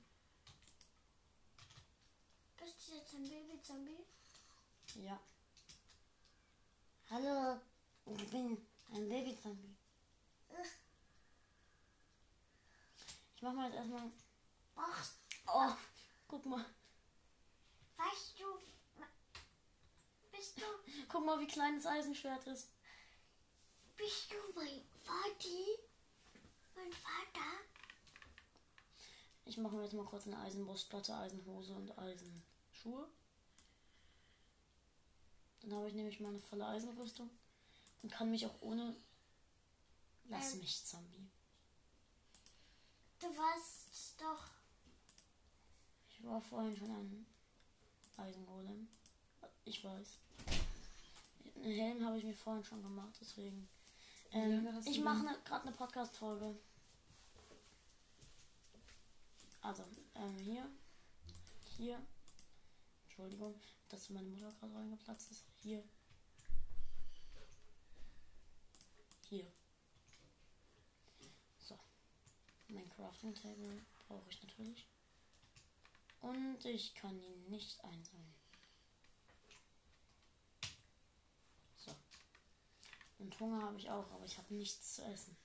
Bist 2.59 2.87
du 2.87 2.93
jetzt 2.95 3.13
ein 3.15 3.27
Babyzombie? 3.27 4.05
Ja. 5.03 5.19
Hallo, 7.09 7.59
ich 8.05 8.29
bin 8.29 8.55
ein 8.93 9.09
Babyzombie. 9.09 9.75
Ich 13.35 13.41
mach 13.41 13.53
mal 13.53 13.65
jetzt 13.67 13.77
erstmal. 13.77 14.11
Ach, 14.75 15.09
Oh, 15.47 15.73
guck 16.27 16.45
mal. 16.45 16.63
weißt 17.97 18.39
du, 18.39 18.45
bist 20.31 20.57
du, 20.61 20.65
Guck 21.09 21.25
mal, 21.25 21.39
wie 21.39 21.47
klein 21.47 21.77
das 21.77 21.87
Eisenschwert 21.87 22.45
ist. 22.45 22.67
Bist 24.01 24.31
du 24.31 24.59
mein 24.59 24.81
Vati? 25.05 25.77
Mein 26.75 26.91
Vater? 26.91 27.51
Ich 29.45 29.57
mache 29.57 29.75
mir 29.75 29.83
jetzt 29.83 29.93
mal 29.93 30.05
kurz 30.05 30.25
eine 30.25 30.39
Eisenbrustplatte, 30.39 31.15
Eisenhose 31.15 31.73
und 31.73 31.95
Eisenschuhe. 31.97 33.07
Dann 35.61 35.73
habe 35.73 35.87
ich 35.87 35.93
nämlich 35.93 36.19
mal 36.19 36.29
eine 36.29 36.39
volle 36.39 36.65
Eisenrüstung 36.65 37.29
und 38.01 38.11
kann 38.11 38.31
mich 38.31 38.45
auch 38.47 38.61
ohne. 38.61 38.95
Lass 40.29 40.53
Ähm. 40.53 40.59
mich, 40.61 40.83
Zombie. 40.83 41.29
Du 43.19 43.27
warst 43.37 44.19
doch. 44.19 44.47
Ich 46.09 46.23
war 46.25 46.41
vorhin 46.41 46.75
schon 46.75 46.89
ein 46.89 47.25
Eisengolem. 48.17 48.87
Ich 49.65 49.83
weiß. 49.83 50.07
Einen 51.55 51.75
Helm 51.75 52.05
habe 52.05 52.17
ich 52.17 52.23
mir 52.23 52.33
vorhin 52.33 52.63
schon 52.63 52.81
gemacht, 52.81 53.15
deswegen. 53.21 53.69
Ähm, 54.33 54.67
ich 54.85 55.01
mache 55.01 55.23
ne, 55.23 55.37
gerade 55.43 55.67
eine 55.67 55.75
Podcast-Folge. 55.75 56.55
Also, 59.61 59.83
ähm, 60.15 60.37
hier. 60.37 60.69
Hier. 61.77 62.01
Entschuldigung, 63.03 63.59
dass 63.89 64.09
meine 64.09 64.27
Mutter 64.29 64.51
gerade 64.59 64.75
reingeplatzt 64.75 65.31
ist. 65.31 65.45
Hier. 65.61 65.83
Hier. 69.29 69.45
So. 71.59 71.77
Mein 72.69 72.89
Crafting 72.89 73.35
Table 73.35 73.81
brauche 74.07 74.29
ich 74.29 74.41
natürlich. 74.43 74.87
Und 76.21 76.63
ich 76.65 76.93
kann 76.95 77.19
ihn 77.21 77.49
nicht 77.49 77.83
einsammeln. 77.83 78.33
So. 81.77 81.91
Und 83.21 83.39
Hunger 83.39 83.61
habe 83.61 83.77
ich 83.77 83.89
auch, 83.89 84.11
aber 84.11 84.25
ich 84.25 84.37
habe 84.37 84.53
nichts 84.53 84.95
zu 84.95 85.03
essen. 85.03 85.37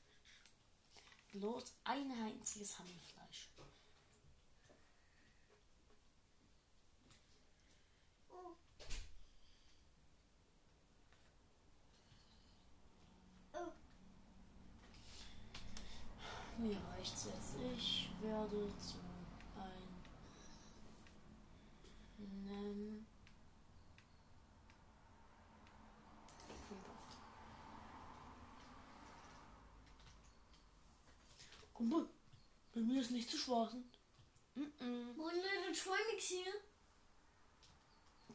Bloß 1.32 1.74
ein 1.84 2.10
einziges 2.10 2.78
Hammelfleisch. 2.78 3.50
Mir 16.58 16.80
reicht's 16.96 17.26
jetzt. 17.26 17.56
Ich 17.76 18.08
werde 18.22 18.72
zu 18.78 18.96
einem 22.48 23.06
Kumpel, 31.76 32.08
bei 32.72 32.80
mir 32.80 33.02
ist 33.02 33.10
nicht 33.10 33.28
zu 33.28 33.36
schwachen. 33.36 33.84
Mm 34.54 34.62
-mm. 34.62 35.14
mein 35.14 35.34
little 35.36 35.72
Trinix 35.74 36.24
hier. 36.24 36.54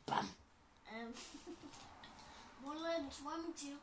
Bam. 0.06 0.30
Ähm. 0.92 1.12
mein 2.64 2.78
little 2.78 3.10
Trinix 3.10 3.62
hier. 3.62 3.80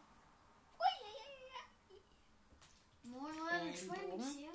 Mein 3.03 3.35
little 3.35 3.69
Ähm, 3.69 3.75
Trinix 3.75 3.87
Bogen? 3.87 4.31
hier. 4.37 4.53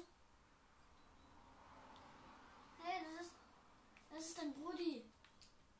Hey, 2.83 3.03
das 3.03 3.25
ist. 3.25 3.33
Das 4.09 4.25
ist 4.25 4.37
dein 4.37 4.53
Brudi. 4.53 5.03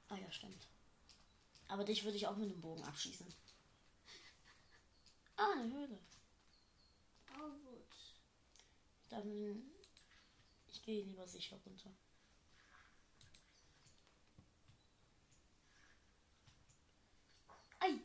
Ah 0.10 0.18
ja, 0.18 0.30
stimmt. 0.32 0.68
Aber 1.70 1.86
dich 1.86 2.04
würde 2.04 2.18
ich 2.18 2.28
auch 2.28 2.36
mit 2.36 2.52
dem 2.52 2.60
Bogen 2.60 2.84
abschießen. 2.84 3.28
Ah, 5.36 5.52
eine 5.54 5.74
Höhle. 5.74 6.00
Oh, 7.40 7.50
gut. 9.21 9.63
Ich 10.67 10.82
gehe 10.84 11.04
lieber 11.04 11.28
sicher 11.28 11.58
runter. 11.65 11.91
Ei! 17.80 17.99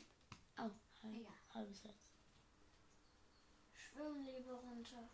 Au, 0.57 0.63
halb, 1.03 1.15
Egal. 1.15 1.33
halbes 1.55 1.85
Herz. 1.85 1.97
Schwimm 3.73 4.25
lieber 4.27 4.55
runter. 4.55 5.09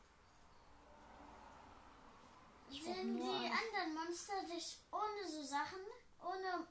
Ich 2.70 2.83
nur 2.85 3.38
die 3.40 3.46
ein- 3.46 3.52
anderen 3.52 3.94
Monster 3.94 4.42
dich 4.50 4.78
ohne 4.90 5.30
so 5.30 5.42
Sachen, 5.42 5.80
ohne 6.18 6.66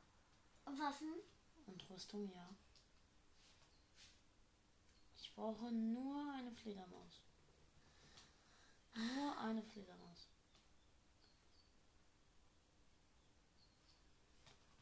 Waffen? 0.80 1.14
Und 1.68 1.90
Rüstung, 1.90 2.30
ja. 2.34 2.50
Ich 5.18 5.34
brauche 5.34 5.72
nur 5.72 6.32
eine 6.34 6.52
Fledermaus. 6.52 7.23
Nur 8.96 9.38
eine 9.40 9.64
Fledermaus. 9.64 10.30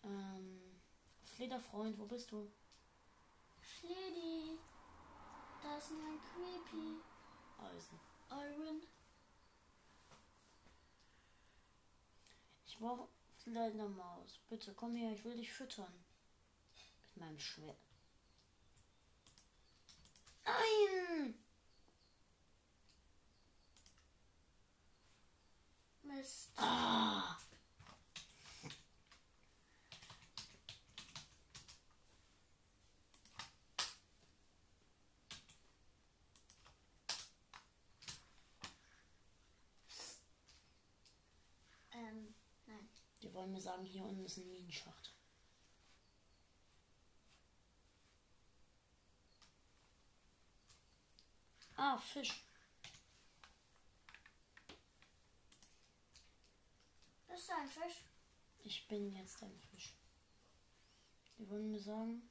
Ähm, 0.04 0.82
Flederfreund, 1.24 1.98
wo 1.98 2.06
bist 2.06 2.32
du? 2.32 2.52
Fledi. 3.60 4.58
Da 5.62 5.78
ist 5.78 5.92
ein 5.92 6.20
Creepy. 6.34 7.02
Eisen. 7.60 8.00
Iron. 8.30 8.82
Ich 12.66 12.78
brauche 12.78 13.08
Fledermaus. 13.38 14.40
Bitte, 14.50 14.74
komm 14.74 14.96
her, 14.96 15.14
ich 15.14 15.24
will 15.24 15.36
dich 15.36 15.52
füttern. 15.52 15.94
Mit 17.04 17.18
meinem 17.18 17.40
Schwert. 17.40 17.78
Nein! 20.46 21.36
Mist. 26.18 26.52
Ah! 26.58 27.38
Ähm, 41.94 42.34
nein. 42.68 42.90
Die 43.22 43.34
wollen 43.34 43.52
mir 43.52 43.62
sagen, 43.62 43.86
hier 43.86 44.04
unten 44.04 44.26
ist 44.26 44.38
ein 44.38 44.48
Minenschacht. 44.50 45.14
Ah, 51.78 51.98
Fisch. 51.98 52.51
Du 57.52 57.58
ein 57.58 57.70
Fisch? 57.70 58.04
Ich 58.64 58.88
bin 58.88 59.12
jetzt 59.12 59.44
ein 59.44 59.60
Fisch. 59.72 59.94
Die 61.38 61.50
wollen 61.50 61.72
mir 61.72 61.80
sagen, 61.80 62.22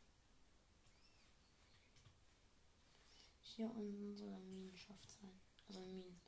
hier 3.43 3.67
unten 3.71 4.17
soll 4.17 4.33
ein 4.33 4.49
Minenschaft 4.51 5.11
sein. 5.11 5.41
Also 5.69 5.81
ein 5.81 5.97
Minen. 5.97 6.21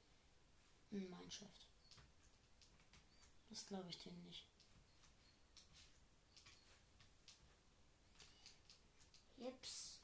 Ein 0.91 1.09
Mineshaft. 1.09 1.69
Das 3.49 3.67
glaube 3.67 3.89
ich 3.89 3.99
denen 4.03 4.23
nicht. 4.25 4.47
Jips. 9.39 9.99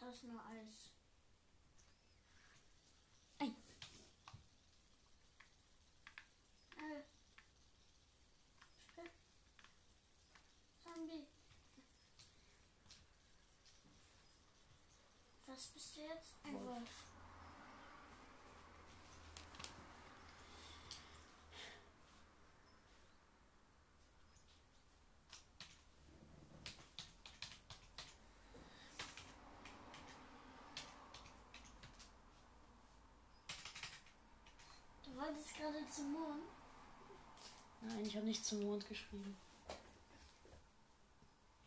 Das 0.00 0.14
ist 0.14 0.24
nur 0.24 0.40
Eis. 0.46 0.90
Ei. 3.40 3.46
Äh. 6.76 7.02
Spin- 8.88 9.10
Zombie. 10.82 11.26
Was 15.58 15.66
bist 15.66 15.96
du 15.96 16.02
jetzt? 16.02 16.34
Ein 16.44 16.54
Wolf. 16.54 16.68
Wolf. 16.68 16.88
Du 35.04 35.16
wolltest 35.16 35.56
gerade 35.56 35.88
zum 35.92 36.12
Mond. 36.12 36.44
Nein, 37.80 38.06
ich 38.06 38.14
habe 38.14 38.26
nicht 38.26 38.44
zum 38.46 38.62
Mond 38.62 38.88
geschrieben. 38.88 39.36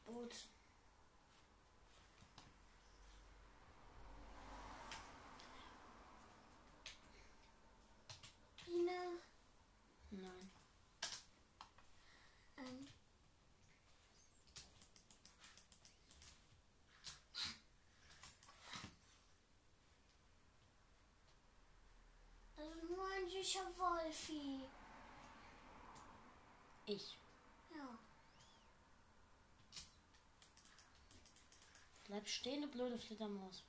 Gut. 0.06 0.34
Biene. 8.71 9.19
Nein. 10.12 10.51
Ähm. 12.58 12.88
Das 22.56 23.34
ist 23.34 23.41
süßer 23.52 23.78
Wolfi. 23.78 24.64
Ich. 26.86 27.18
Ja. 27.76 27.98
Bleib 32.06 32.28
stehen, 32.28 32.62
du 32.62 32.68
blöde 32.68 32.98
Flittermaus. 32.98 33.64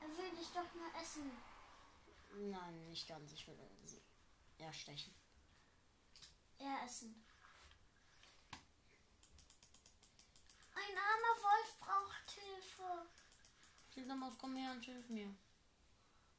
Er 0.00 0.08
will 0.08 0.30
dich 0.36 0.48
doch 0.48 0.74
nur 0.74 0.94
essen. 1.00 1.30
Nein, 2.50 2.88
nicht 2.88 3.08
ganz. 3.08 3.32
Ich 3.32 3.46
will 3.46 3.56
sie 3.84 4.02
erstechen. 4.58 5.14
Er 6.58 6.84
essen. 6.84 7.22
Ein 10.74 10.98
armer 10.98 11.42
Wolf 11.42 11.78
braucht 11.80 12.30
Hilfe. 12.30 13.06
Flittermaus, 13.90 14.34
komm 14.38 14.56
her 14.56 14.72
und 14.72 14.84
hilf 14.84 15.08
mir. 15.08 15.34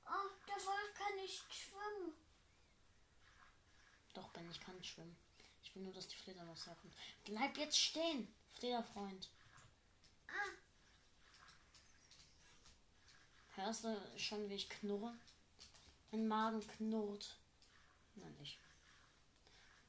Oh, 0.09 0.29
der 0.47 0.55
Wolf 0.65 0.93
kann 0.93 1.15
nicht 1.17 1.43
schwimmen. 1.53 2.13
Doch, 4.13 4.27
Ben, 4.29 4.49
ich 4.49 4.59
kann 4.59 4.81
schwimmen. 4.83 5.15
Ich 5.63 5.75
will 5.75 5.83
nur, 5.83 5.93
dass 5.93 6.07
die 6.07 6.15
Fledermaus 6.15 6.65
herkommt. 6.65 6.93
Bleib 7.25 7.57
jetzt 7.57 7.77
stehen, 7.77 8.27
Flederfreund. 8.57 9.29
Ah, 10.27 10.51
Hörst 13.55 13.83
du 13.83 13.97
schon, 14.17 14.49
wie 14.49 14.55
ich 14.55 14.69
knurre? 14.69 15.13
Mein 16.11 16.27
Magen 16.27 16.65
knurrt. 16.67 17.35
Na 18.15 18.29
nicht. 18.39 18.57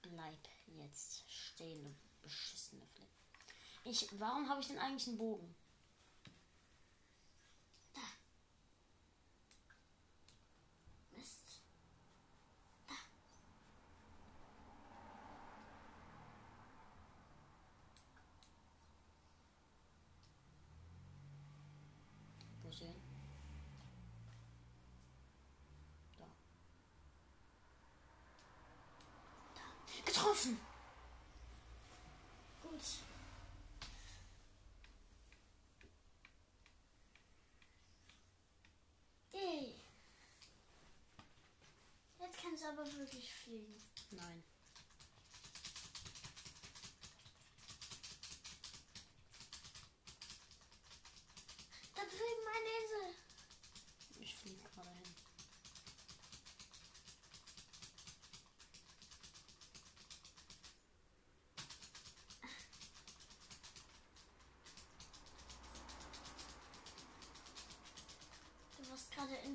Bleib 0.02 0.48
jetzt 0.78 1.22
stehen, 1.30 1.82
du 1.84 1.94
beschissene 2.22 2.86
Flick. 2.94 3.08
Ich, 3.84 4.08
warum 4.18 4.48
habe 4.48 4.60
ich 4.60 4.68
denn 4.68 4.78
eigentlich 4.78 5.08
einen 5.08 5.18
Bogen? 5.18 5.54
Mist. 11.16 11.60
Wo 22.62 22.68
ist 22.70 22.80
er 22.82 22.88
hin? 22.88 23.02
Da. 26.18 26.26
Getroffen! 30.38 30.60
Gut. 32.62 32.80
Yay. 39.32 39.74
Jetzt 42.20 42.38
kannst 42.40 42.62
du 42.62 42.68
aber 42.68 42.84
wirklich 42.98 43.32
fliegen. 43.32 43.74
Nein. 44.10 44.44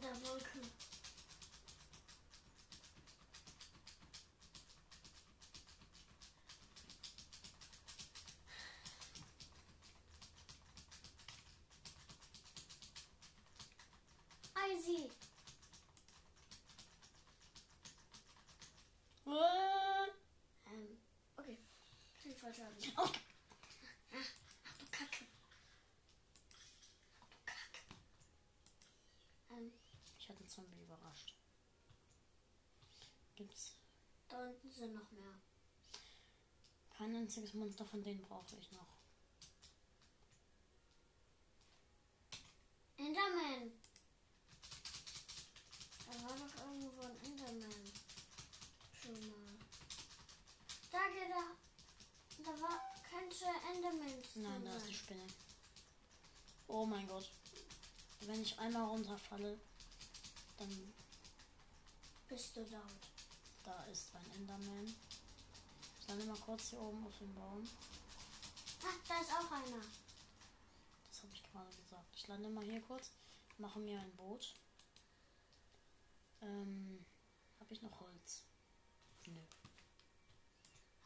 Gerade 0.03 0.15
in 0.15 0.21
der 0.21 0.29
Wolke. 0.29 0.59
Easy. 14.75 15.09
Äh, 19.25 20.09
Ähm, 20.71 20.97
okay. 21.37 21.57
Kein 22.21 22.35
Vollschaden. 22.35 22.75
Oh, 22.97 23.09
Ach 24.65 24.77
du 24.79 24.85
Kacke. 24.91 25.25
Ach 27.19 27.27
du 27.29 27.37
Kacke. 27.45 27.83
Ähm, 29.51 29.71
ich 30.19 30.29
hatte 30.29 30.39
einen 30.39 30.49
Zombie 30.49 30.81
überrascht. 30.81 31.33
Gibt's 33.35 33.75
da 34.29 34.37
unten 34.39 34.62
sind 34.75 34.93
noch 34.93 35.11
mehr. 35.11 35.39
kein 36.97 37.15
einziges 37.15 37.53
Monster, 37.53 37.85
von 37.85 38.03
denen 38.03 38.21
brauche 38.21 38.55
ich 38.59 38.71
noch. 38.71 38.87
Enderman. 42.97 43.71
Da 46.05 46.23
war 46.23 46.37
doch 46.37 46.65
irgendwo 46.65 47.01
ein 47.01 47.19
Enderman. 47.23 47.91
Schon 49.01 49.29
mal. 49.29 49.57
Da 50.91 50.99
geht 51.09 51.29
er. 51.29 52.43
Da 52.45 52.61
war 52.61 52.93
könnte 53.13 53.45
Endermans 53.71 54.35
Nein, 54.35 54.65
da 54.65 54.75
ist 54.75 54.87
die 54.87 54.93
Spinne. 54.93 55.27
Oh 56.67 56.85
mein 56.85 57.07
Gott. 57.07 57.29
Wenn 58.21 58.41
ich 58.41 58.57
einmal 58.57 58.85
runterfalle, 58.85 59.59
dann 60.57 60.93
Bist 62.27 62.55
du 62.55 62.61
laut? 62.61 63.12
Da 63.63 63.83
ist 63.85 64.15
ein 64.15 64.31
Enderman. 64.35 64.93
Ich 65.99 66.07
lande 66.07 66.25
mal 66.25 66.37
kurz 66.37 66.69
hier 66.69 66.81
oben 66.81 67.05
auf 67.05 67.17
dem 67.17 67.33
Baum. 67.33 67.67
Ach, 68.85 69.07
da 69.07 69.21
ist 69.21 69.31
auch 69.31 69.51
einer. 69.51 69.81
Das 71.07 71.23
habe 71.23 71.33
ich 71.33 71.43
gerade 71.43 71.75
gesagt. 71.75 72.15
Ich 72.15 72.27
lande 72.27 72.49
mal 72.49 72.63
hier 72.63 72.81
kurz, 72.81 73.11
mache 73.57 73.79
mir 73.79 73.99
ein 73.99 74.15
Boot. 74.15 74.53
Ähm, 76.41 77.05
habe 77.59 77.73
ich 77.73 77.81
noch 77.81 77.99
Holz? 78.01 78.43
Nö. 79.25 79.39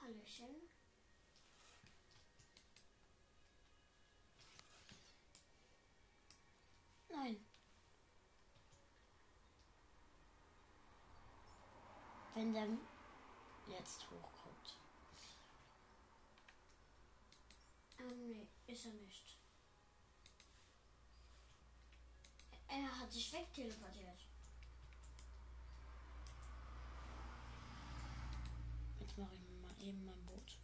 Hallöchen. 0.02 0.56
Nein. 7.10 7.47
Wenn 12.38 12.54
der 12.54 12.68
jetzt 13.68 14.04
hochkommt. 14.12 14.78
Ähm, 17.98 18.28
nee, 18.28 18.48
ist 18.68 18.86
er 18.86 18.92
nicht. 18.92 19.40
Er 22.68 23.00
hat 23.00 23.12
sich 23.12 23.34
wegteleportiert. 23.34 24.20
Jetzt 29.00 29.18
mache 29.18 29.34
ich 29.34 29.42
mir 29.42 29.58
mal 29.58 29.82
eben 29.82 30.06
mein 30.06 30.26
Boot. 30.28 30.60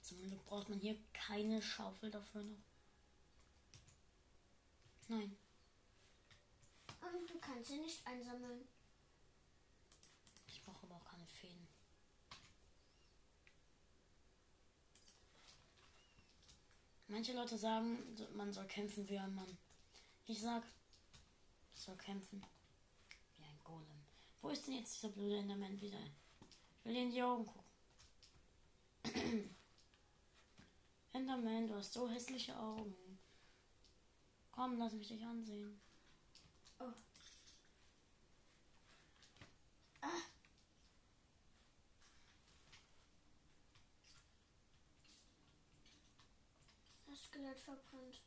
Zum 0.00 0.22
Glück 0.22 0.42
braucht 0.46 0.70
man 0.70 0.80
hier 0.80 0.96
keine 1.12 1.60
Schaufel 1.60 2.10
dafür 2.10 2.42
noch. 2.44 2.64
Nein. 5.08 5.36
Und 7.12 7.30
du 7.30 7.38
kannst 7.38 7.70
sie 7.70 7.78
nicht 7.78 8.06
einsammeln. 8.06 8.66
Ich 10.46 10.62
brauche 10.64 10.86
aber 10.86 10.96
auch 10.96 11.04
keine 11.04 11.26
Fäden. 11.26 11.66
Manche 17.08 17.34
Leute 17.34 17.56
sagen, 17.56 17.98
man 18.34 18.52
soll 18.52 18.66
kämpfen 18.66 19.08
wie 19.08 19.18
ein 19.18 19.34
Mann. 19.34 19.56
Ich 20.26 20.40
sag, 20.40 20.64
ich 21.74 21.80
soll 21.80 21.96
kämpfen 21.96 22.44
wie 23.36 23.44
ein 23.44 23.60
Golem. 23.62 24.04
Wo 24.42 24.48
ist 24.48 24.66
denn 24.66 24.74
jetzt 24.74 24.96
dieser 24.96 25.12
blöde 25.12 25.38
Enderman 25.38 25.80
wieder? 25.80 26.00
Ich 26.80 26.84
will 26.84 26.96
in 26.96 27.10
die 27.10 27.22
Augen 27.22 27.46
gucken. 27.46 27.66
Enderman, 31.12 31.68
du 31.68 31.76
hast 31.76 31.92
so 31.92 32.08
hässliche 32.08 32.58
Augen. 32.58 33.18
Komm, 34.50 34.78
lass 34.78 34.92
mich 34.94 35.08
dich 35.08 35.24
ansehen. 35.24 35.80
Oh. 36.80 36.92
Ah. 40.02 40.22
Das 47.06 47.24
Skelett 47.24 47.58
verbrannt. 47.60 48.20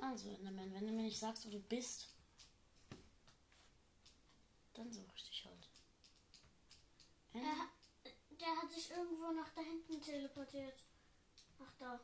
Also, 0.00 0.28
Enderman, 0.30 0.72
wenn 0.74 0.86
du 0.86 0.92
mir 0.92 1.02
nicht 1.04 1.18
sagst, 1.18 1.46
wo 1.46 1.50
du 1.50 1.58
bist, 1.60 2.08
dann 4.74 4.92
suche 4.92 5.12
ich 5.16 5.24
dich 5.28 5.44
halt. 5.46 5.68
Er, 7.32 7.40
ha- 7.58 7.70
der 8.40 8.56
hat 8.62 8.70
sich 8.72 8.90
irgendwo 8.90 9.32
nach 9.32 9.48
da 9.54 9.62
hinten 9.62 10.00
teleportiert. 10.00 10.74
Ach 11.60 11.72
da. 11.78 12.00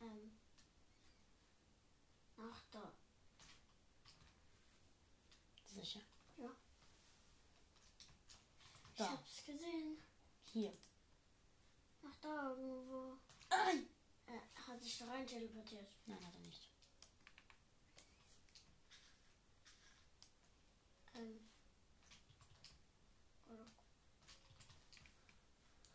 Ähm. 0.00 0.38
Ach 2.38 2.62
da. 2.70 2.92
sicher. 5.74 6.00
Ja. 6.38 6.50
Ich 8.92 8.96
Da, 8.96 9.10
hab's 9.10 9.44
gesehen. 9.44 9.98
hier. 10.52 10.72
Ach 12.02 12.16
da 12.22 12.50
irgendwo. 12.50 13.18
Nein! 13.50 13.86
Er 14.26 14.66
hat 14.66 14.82
sich 14.82 14.98
da 14.98 15.06
rein 15.06 15.26
teleportiert. 15.26 15.86
Nein, 16.06 16.24
hat 16.26 16.34
er 16.34 16.40
nicht. 16.40 16.68
Ähm. 21.14 21.40
Oder 23.48 23.66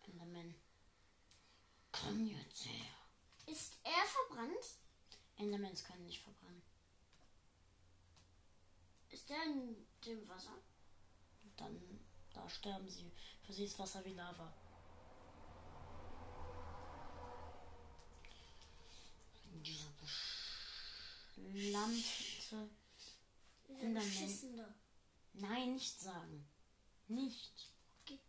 Enderman. 0.08 0.56
Komm 1.92 2.26
jetzt 2.28 2.66
her. 2.66 2.91
Er 3.84 4.06
verbrannt? 4.06 4.78
Endermans 5.38 5.84
können 5.84 6.06
nicht 6.06 6.22
verbrennen. 6.22 6.62
Ist 9.10 9.30
der 9.30 9.44
in 9.44 9.76
dem 10.06 10.28
Wasser? 10.30 10.58
Dann, 11.58 12.00
da 12.34 12.48
sterben 12.50 12.90
sie. 12.90 13.12
Für 13.44 13.54
sie 13.54 13.66
ist 13.66 13.78
Wasser 13.80 14.04
wie 14.06 14.14
Lava. 14.14 14.54
Dieser 19.64 19.90
beschlammte... 21.44 22.70
Enderman. 23.80 24.76
Nein, 25.34 25.74
nicht 25.74 26.00
sagen. 26.00 26.46
Nicht. 27.08 27.72
Okay. 28.02 28.20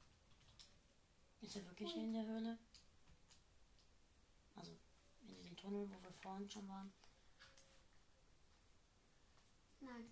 Ist 1.41 1.57
er 1.57 1.65
wirklich 1.67 1.95
in 1.97 2.13
der 2.13 2.25
Höhle? 2.27 2.59
Tunnel, 5.63 5.89
wo 5.89 6.03
wir 6.03 6.13
vorhin 6.13 6.51
schon 6.51 6.69
waren. 6.69 6.93
Nein. 9.81 10.11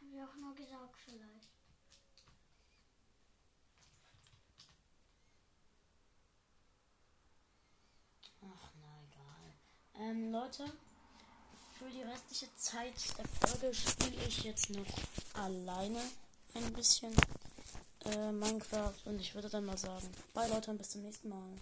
Hab 0.00 0.08
ich 0.08 0.22
auch 0.22 0.36
nur 0.36 0.54
gesagt 0.54 0.96
vielleicht. 1.04 1.48
Ach, 8.42 8.70
na 8.80 9.02
egal. 9.10 9.54
Ähm, 9.94 10.30
Leute, 10.30 10.72
für 11.78 11.90
die 11.90 12.02
restliche 12.02 12.54
Zeit 12.54 13.18
der 13.18 13.26
Folge 13.26 13.74
spiele 13.74 14.24
ich 14.24 14.44
jetzt 14.44 14.70
noch 14.70 14.86
alleine 15.34 16.00
ein 16.54 16.72
bisschen 16.74 17.14
äh, 18.04 18.30
Minecraft 18.30 19.06
und 19.06 19.20
ich 19.20 19.34
würde 19.34 19.48
dann 19.48 19.66
mal 19.66 19.78
sagen, 19.78 20.08
bye 20.32 20.48
Leute 20.48 20.70
und 20.70 20.78
bis 20.78 20.90
zum 20.90 21.02
nächsten 21.02 21.28
Mal. 21.28 21.56